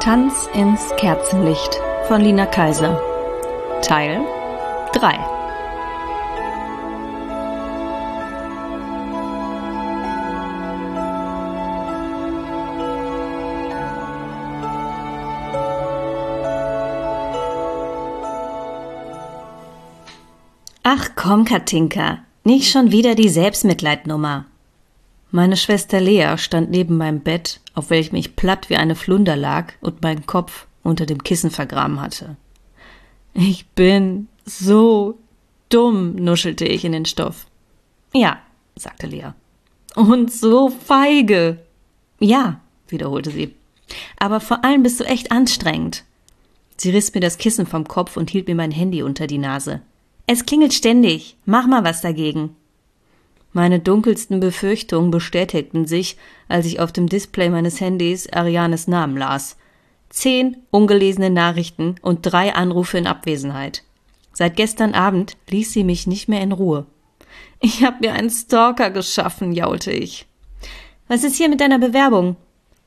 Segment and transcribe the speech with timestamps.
[0.00, 1.78] Tanz ins Kerzenlicht
[2.08, 2.98] von Lina Kaiser.
[3.82, 4.22] Teil
[4.94, 5.18] 3.
[20.82, 24.46] Ach komm, Katinka, nicht schon wieder die Selbstmitleidnummer.
[25.32, 29.72] Meine Schwester Lea stand neben meinem Bett, auf welchem ich platt wie eine Flunder lag
[29.80, 32.36] und meinen Kopf unter dem Kissen vergraben hatte.
[33.32, 35.18] Ich bin so
[35.68, 37.46] dumm, nuschelte ich in den Stoff.
[38.12, 38.40] Ja,
[38.74, 39.30] sagte Lea.
[39.94, 41.58] Und so feige.
[42.18, 43.54] Ja, wiederholte sie.
[44.18, 46.04] Aber vor allem bist du echt anstrengend.
[46.76, 49.80] Sie riss mir das Kissen vom Kopf und hielt mir mein Handy unter die Nase.
[50.26, 51.36] Es klingelt ständig.
[51.44, 52.56] Mach mal was dagegen.
[53.52, 56.16] Meine dunkelsten Befürchtungen bestätigten sich,
[56.48, 59.56] als ich auf dem Display meines Handys Arianes Namen las.
[60.08, 63.82] Zehn ungelesene Nachrichten und drei Anrufe in Abwesenheit.
[64.32, 66.86] Seit gestern Abend ließ sie mich nicht mehr in Ruhe.
[67.60, 70.26] Ich hab mir einen Stalker geschaffen, jaulte ich.
[71.08, 72.36] Was ist hier mit deiner Bewerbung?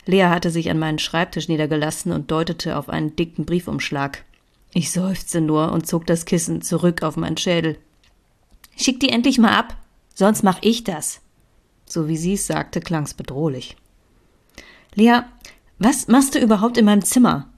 [0.06, 4.24] Lea hatte sich an meinen Schreibtisch niedergelassen und deutete auf einen dicken Briefumschlag.
[4.74, 7.78] Ich seufzte nur und zog das Kissen zurück auf meinen Schädel.
[8.76, 9.78] Schick die endlich mal ab,
[10.14, 11.22] Sonst mach ich das.
[11.86, 13.76] So wie sie es sagte, klang's bedrohlich.
[14.96, 15.22] Lea,
[15.80, 17.50] was machst du überhaupt in meinem Zimmer?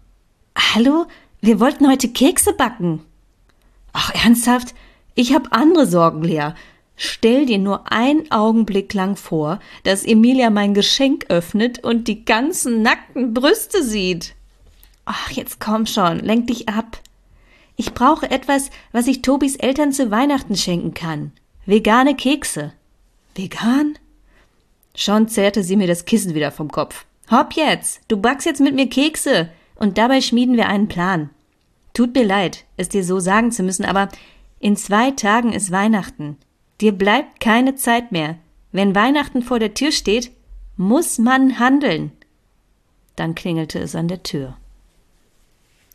[0.58, 1.06] Hallo?
[1.42, 3.02] Wir wollten heute Kekse backen.
[3.94, 4.74] Ach, ernsthaft?
[5.14, 6.54] Ich hab andere Sorgen, Lea.
[6.98, 12.82] Stell dir nur einen Augenblick lang vor, dass Emilia mein Geschenk öffnet und die ganzen
[12.82, 14.34] nackten Brüste sieht.
[15.04, 17.00] Ach, jetzt komm schon, lenk dich ab.
[17.76, 21.34] Ich brauche etwas, was ich Tobis Eltern zu Weihnachten schenken kann.
[21.68, 22.74] Vegane Kekse.
[23.34, 23.98] Vegan?
[24.94, 27.06] Schon zerrte sie mir das Kissen wieder vom Kopf.
[27.32, 31.32] Hopp jetzt, du backst jetzt mit mir Kekse und dabei schmieden wir einen Plan.
[31.96, 34.10] Tut mir leid, es dir so sagen zu müssen, aber
[34.60, 36.38] in zwei Tagen ist Weihnachten.
[36.82, 38.38] Dir bleibt keine Zeit mehr.
[38.72, 40.32] Wenn Weihnachten vor der Tür steht,
[40.78, 42.12] muss man handeln.
[43.16, 44.58] Dann klingelte es an der Tür.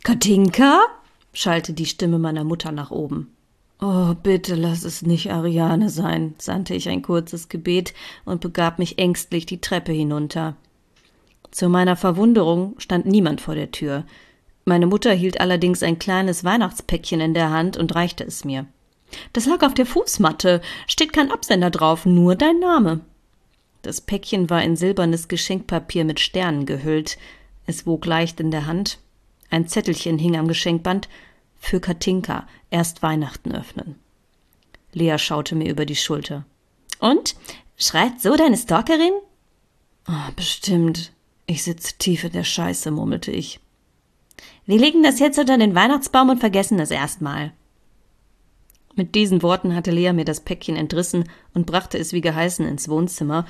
[0.03, 0.81] Katinka?
[1.33, 3.33] schallte die Stimme meiner Mutter nach oben.
[3.83, 8.99] Oh, bitte lass es nicht Ariane sein, sandte ich ein kurzes Gebet und begab mich
[8.99, 10.55] ängstlich die Treppe hinunter.
[11.49, 14.05] Zu meiner Verwunderung stand niemand vor der Tür.
[14.65, 18.67] Meine Mutter hielt allerdings ein kleines Weihnachtspäckchen in der Hand und reichte es mir.
[19.33, 23.01] Das lag auf der Fußmatte, steht kein Absender drauf, nur dein Name.
[23.81, 27.17] Das Päckchen war in silbernes Geschenkpapier mit Sternen gehüllt.
[27.65, 28.99] Es wog leicht in der Hand.
[29.49, 31.09] Ein Zettelchen hing am Geschenkband
[31.61, 33.95] für Katinka erst Weihnachten öffnen.
[34.91, 36.43] Lea schaute mir über die Schulter.
[36.99, 37.35] Und?
[37.77, 39.13] Schreit so deine Stalkerin?
[40.07, 41.13] Oh, bestimmt.
[41.45, 43.59] Ich sitze tief in der Scheiße, murmelte ich.
[44.65, 47.53] Wir legen das jetzt unter den Weihnachtsbaum und vergessen das erstmal.
[48.95, 52.89] Mit diesen Worten hatte Lea mir das Päckchen entrissen und brachte es wie geheißen ins
[52.89, 53.45] Wohnzimmer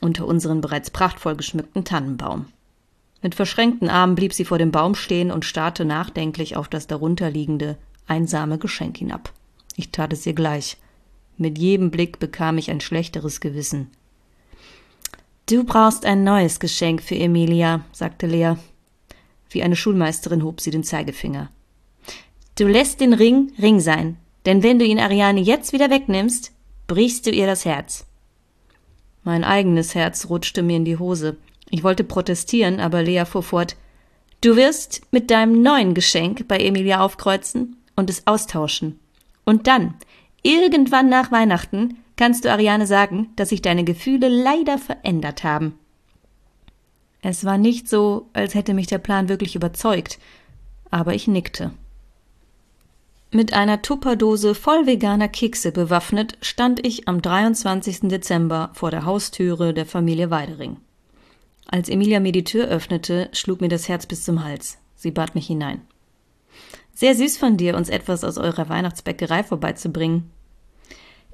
[0.00, 2.46] unter unseren bereits prachtvoll geschmückten Tannenbaum.
[3.22, 7.78] Mit verschränkten Armen blieb sie vor dem Baum stehen und starrte nachdenklich auf das darunterliegende,
[8.06, 9.32] einsame Geschenk hinab.
[9.76, 10.76] Ich tat es ihr gleich.
[11.36, 13.90] Mit jedem Blick bekam ich ein schlechteres Gewissen.
[15.46, 18.54] Du brauchst ein neues Geschenk für Emilia, sagte Lea.
[19.50, 21.50] Wie eine Schulmeisterin hob sie den Zeigefinger.
[22.58, 24.16] Du lässt den Ring Ring sein,
[24.46, 26.52] denn wenn du ihn Ariane jetzt wieder wegnimmst,
[26.86, 28.06] brichst du ihr das Herz.
[29.24, 31.36] Mein eigenes Herz rutschte mir in die Hose.
[31.72, 33.76] Ich wollte protestieren, aber Lea fuhr fort.
[34.42, 39.00] Du wirst mit deinem neuen Geschenk bei Emilia aufkreuzen und es austauschen.
[39.46, 39.94] Und dann,
[40.42, 45.78] irgendwann nach Weihnachten, kannst du Ariane sagen, dass sich deine Gefühle leider verändert haben.
[47.22, 50.18] Es war nicht so, als hätte mich der Plan wirklich überzeugt,
[50.90, 51.70] aber ich nickte.
[53.30, 58.00] Mit einer Tupperdose voll veganer Kekse bewaffnet stand ich am 23.
[58.10, 60.76] Dezember vor der Haustüre der Familie Weidering.
[61.72, 64.76] Als Emilia mir die Tür öffnete, schlug mir das Herz bis zum Hals.
[64.94, 65.80] Sie bat mich hinein.
[66.94, 70.30] Sehr süß von dir, uns etwas aus eurer Weihnachtsbäckerei vorbeizubringen.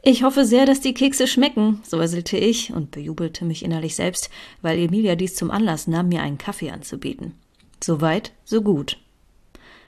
[0.00, 4.31] Ich hoffe sehr, dass die Kekse schmecken, säuselte ich und bejubelte mich innerlich selbst,
[4.62, 7.35] weil Emilia dies zum Anlass nahm, mir einen Kaffee anzubieten.
[7.82, 8.96] So weit, so gut.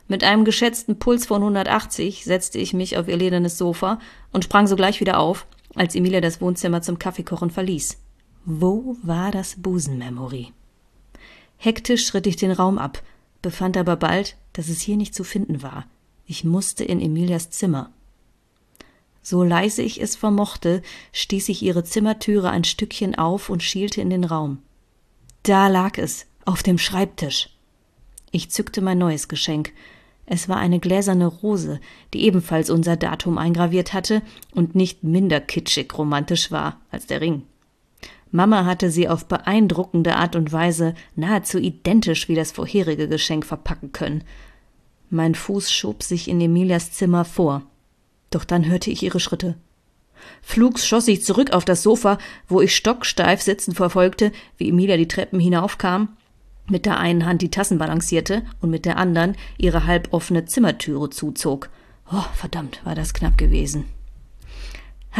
[0.08, 4.00] Mit einem geschätzten Puls von 180 setzte ich mich auf ihr ledernes Sofa
[4.32, 7.99] und sprang sogleich wieder auf, als Emilia das Wohnzimmer zum Kaffeekochen verließ.
[8.52, 10.52] Wo war das Busenmemory?
[11.56, 13.00] Hektisch schritt ich den Raum ab,
[13.43, 15.87] befand aber bald, dass es hier nicht zu finden war.
[16.26, 17.93] Ich musste in Emilias Zimmer.
[19.23, 20.82] So leise ich es vermochte,
[21.12, 24.58] stieß ich ihre Zimmertüre ein Stückchen auf und schielte in den Raum.
[25.44, 27.50] Da lag es, auf dem Schreibtisch.
[28.32, 29.73] Ich zückte mein neues Geschenk.
[30.26, 31.81] Es war eine gläserne Rose,
[32.12, 37.44] die ebenfalls unser Datum eingraviert hatte und nicht minder kitschig romantisch war als der Ring.
[38.31, 43.93] Mama hatte sie auf beeindruckende Art und Weise nahezu identisch wie das vorherige Geschenk verpacken
[43.93, 44.25] können.
[45.11, 47.62] Mein Fuß schob sich in Emilias Zimmer vor.
[48.31, 49.56] Doch dann hörte ich ihre Schritte.
[50.43, 55.09] Flugs schoss ich zurück auf das Sofa, wo ich stocksteif sitzend verfolgte, wie Emilia die
[55.09, 56.17] Treppen hinaufkam,
[56.69, 61.71] mit der einen Hand die Tassen balancierte und mit der anderen ihre halboffene Zimmertüre zuzog.
[62.12, 63.87] Oh, verdammt, war das knapp gewesen.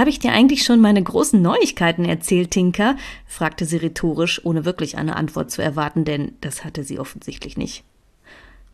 [0.01, 2.97] Habe ich dir eigentlich schon meine großen Neuigkeiten erzählt, Tinker?
[3.27, 7.85] fragte sie rhetorisch, ohne wirklich eine Antwort zu erwarten, denn das hatte sie offensichtlich nicht.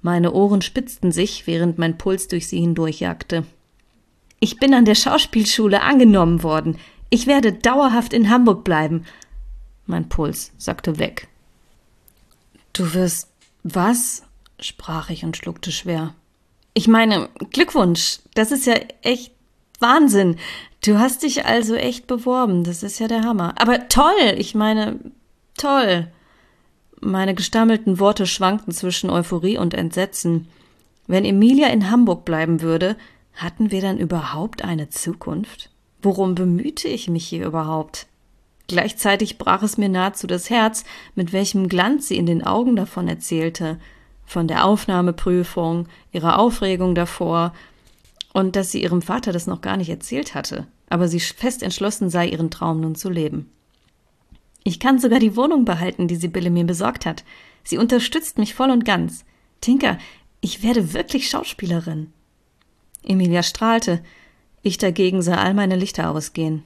[0.03, 3.45] Meine Ohren spitzten sich, während mein Puls durch sie hindurchjagte.
[4.39, 6.79] Ich bin an der Schauspielschule angenommen worden.
[7.11, 9.05] Ich werde dauerhaft in Hamburg bleiben.
[9.85, 11.27] Mein Puls sackte weg.
[12.73, 13.31] Du wirst
[13.65, 14.23] was?
[14.61, 16.15] sprach ich und schluckte schwer.
[16.73, 18.21] Ich meine, Glückwunsch.
[18.35, 19.33] Das ist ja echt
[19.81, 20.37] Wahnsinn.
[20.85, 22.65] Du hast dich also echt beworben.
[22.65, 23.55] Das ist ja der Hammer.
[23.59, 24.35] Aber toll.
[24.37, 24.99] Ich meine,
[25.57, 26.09] toll.
[27.01, 30.49] Meine gestammelten Worte schwankten zwischen Euphorie und Entsetzen.
[31.07, 32.97] Wenn Emilia in Hamburg bleiben würde,
[33.35, 35.71] hatten wir dann überhaupt eine Zukunft?
[36.03, 38.07] Worum bemühte ich mich hier überhaupt?
[38.69, 40.85] Gleichzeitig brach es mir nahezu das Herz,
[41.15, 43.79] mit welchem Glanz sie in den Augen davon erzählte,
[44.25, 47.53] von der Aufnahmeprüfung, ihrer Aufregung davor,
[48.37, 52.11] und dass sie ihrem Vater das noch gar nicht erzählt hatte, aber sie fest entschlossen
[52.11, 53.49] sei, ihren Traum nun zu leben.
[54.63, 57.25] Ich kann sogar die Wohnung behalten, die Sibylle mir besorgt hat.
[57.65, 59.25] Sie unterstützt mich voll und ganz.
[59.63, 59.97] Tinker,
[60.43, 62.13] ich werde wirklich Schauspielerin.
[63.03, 64.03] Emilia strahlte.
[64.61, 66.63] Ich dagegen sah all meine Lichter ausgehen.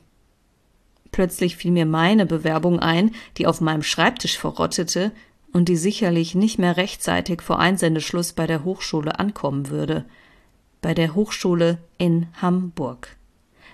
[1.13, 5.13] Plötzlich fiel mir meine Bewerbung ein, die auf meinem Schreibtisch verrottete
[5.53, 10.05] und die sicherlich nicht mehr rechtzeitig vor Einsendeschluss bei der Hochschule ankommen würde.
[10.81, 13.17] Bei der Hochschule in Hamburg.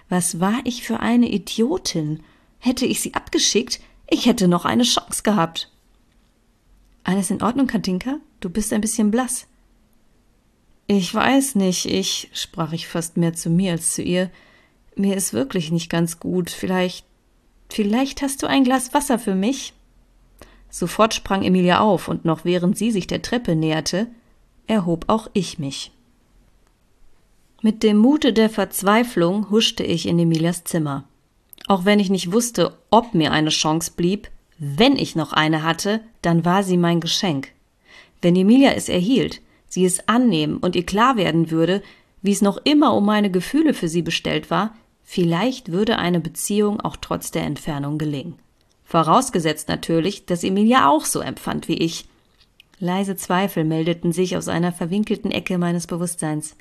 [0.09, 2.23] Was war ich für eine Idiotin?
[2.59, 5.71] Hätte ich sie abgeschickt, ich hätte noch eine Chance gehabt.
[7.05, 8.19] Alles in Ordnung, Katinka?
[8.41, 9.47] Du bist ein bisschen blass.
[10.87, 14.31] Ich weiß nicht, ich, sprach ich fast mehr zu mir als zu ihr,
[14.95, 16.51] mir ist wirklich nicht ganz gut.
[16.51, 17.05] Vielleicht,
[17.69, 19.73] vielleicht hast du ein Glas Wasser für mich?
[20.71, 24.09] Sofort sprang Emilia auf, und noch während sie sich der Treppe näherte,
[24.67, 25.93] erhob auch ich mich.
[27.67, 31.03] Mit dem Mute der Verzweiflung huschte ich in Emilias Zimmer.
[31.67, 36.01] Auch wenn ich nicht wusste, ob mir eine Chance blieb, wenn ich noch eine hatte,
[36.23, 37.49] dann war sie mein Geschenk.
[38.23, 41.83] Wenn Emilia es erhielt, sie es annehmen und ihr klar werden würde,
[42.23, 44.73] wie es noch immer um meine Gefühle für sie bestellt war,
[45.03, 48.37] vielleicht würde eine Beziehung auch trotz der Entfernung gelingen.
[48.85, 52.05] Vorausgesetzt natürlich, dass Emilia auch so empfand wie ich.
[52.79, 56.55] Leise Zweifel meldeten sich aus einer verwinkelten Ecke meines Bewusstseins.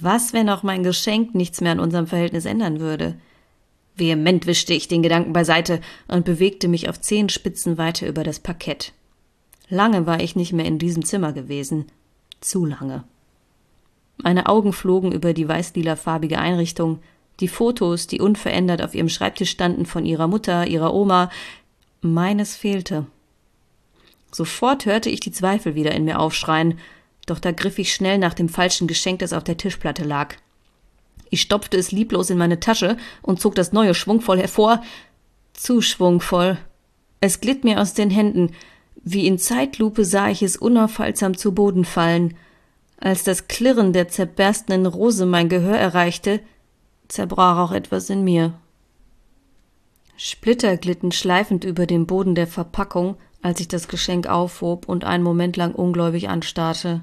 [0.00, 3.16] Was, wenn auch mein Geschenk nichts mehr an unserem Verhältnis ändern würde?
[3.94, 8.92] Vehement wischte ich den Gedanken beiseite und bewegte mich auf Zehenspitzen weiter über das Parkett.
[9.68, 11.86] Lange war ich nicht mehr in diesem Zimmer gewesen
[12.40, 13.04] zu lange.
[14.16, 17.00] Meine Augen flogen über die weiß-lila-farbige Einrichtung,
[17.40, 21.30] die Fotos, die unverändert auf ihrem Schreibtisch standen von ihrer Mutter, ihrer Oma.
[22.00, 23.06] Meines fehlte.
[24.30, 26.78] Sofort hörte ich die Zweifel wieder in mir aufschreien,
[27.26, 30.36] doch da griff ich schnell nach dem falschen Geschenk, das auf der Tischplatte lag.
[31.30, 34.82] Ich stopfte es lieblos in meine Tasche und zog das neue schwungvoll hervor.
[35.54, 36.58] Zu schwungvoll.
[37.20, 38.50] Es glitt mir aus den Händen,
[39.02, 42.36] wie in Zeitlupe sah ich es unaufhaltsam zu Boden fallen.
[42.98, 46.40] Als das Klirren der zerberstenden Rose mein Gehör erreichte,
[47.08, 48.54] zerbrach auch etwas in mir.
[50.16, 55.24] Splitter glitten schleifend über den Boden der Verpackung, als ich das Geschenk aufhob und einen
[55.24, 57.00] Moment lang ungläubig anstarrte.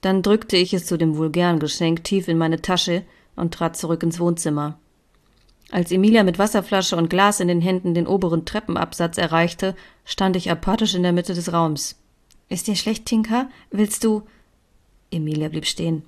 [0.00, 3.04] Dann drückte ich es zu dem vulgären Geschenk tief in meine Tasche
[3.36, 4.78] und trat zurück ins Wohnzimmer.
[5.70, 10.50] Als Emilia mit Wasserflasche und Glas in den Händen den oberen Treppenabsatz erreichte, stand ich
[10.50, 11.96] apathisch in der Mitte des Raums.
[12.48, 13.48] Ist dir schlecht, Tinka?
[13.70, 14.22] Willst du?
[15.12, 16.02] Emilia blieb stehen.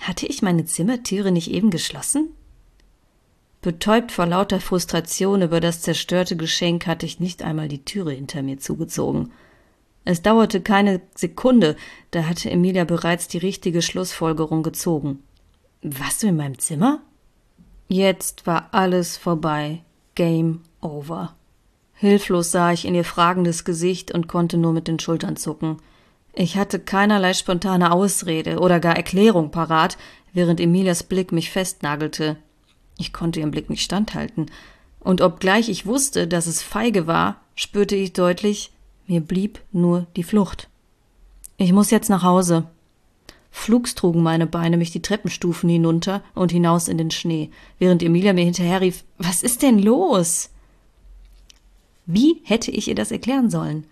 [0.00, 2.30] Hatte ich meine Zimmertüre nicht eben geschlossen?
[3.62, 8.42] Betäubt vor lauter Frustration über das zerstörte Geschenk hatte ich nicht einmal die Türe hinter
[8.42, 9.32] mir zugezogen.
[10.06, 11.74] Es dauerte keine Sekunde,
[12.12, 15.24] da hatte Emilia bereits die richtige Schlussfolgerung gezogen.
[15.82, 17.00] Warst du in meinem Zimmer?
[17.88, 19.82] Jetzt war alles vorbei.
[20.14, 21.34] Game over.
[21.92, 25.78] Hilflos sah ich in ihr fragendes Gesicht und konnte nur mit den Schultern zucken.
[26.32, 29.98] Ich hatte keinerlei spontane Ausrede oder gar Erklärung parat,
[30.32, 32.36] während Emilias Blick mich festnagelte.
[32.96, 34.46] Ich konnte ihrem Blick nicht standhalten.
[35.00, 38.70] Und obgleich ich wusste, dass es feige war, spürte ich deutlich,
[39.06, 40.68] mir blieb nur die Flucht.
[41.56, 42.64] Ich muss jetzt nach Hause.
[43.50, 48.34] Flugs trugen meine Beine mich die Treppenstufen hinunter und hinaus in den Schnee, während Emilia
[48.34, 50.50] mir hinterherrief, was ist denn los?
[52.04, 53.84] Wie hätte ich ihr das erklären sollen?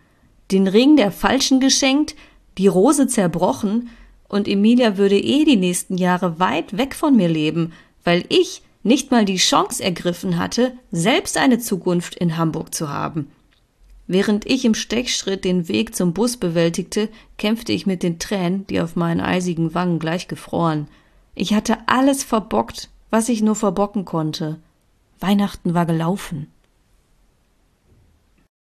[0.50, 2.14] Den Ring der Falschen geschenkt,
[2.58, 3.88] die Rose zerbrochen,
[4.28, 7.72] und Emilia würde eh die nächsten Jahre weit weg von mir leben,
[8.04, 13.30] weil ich nicht mal die Chance ergriffen hatte, selbst eine Zukunft in Hamburg zu haben.
[14.06, 17.08] Während ich im Stechschritt den Weg zum Bus bewältigte,
[17.38, 20.88] kämpfte ich mit den Tränen, die auf meinen eisigen Wangen gleich gefroren.
[21.34, 24.58] Ich hatte alles verbockt, was ich nur verbocken konnte.
[25.20, 26.48] Weihnachten war gelaufen.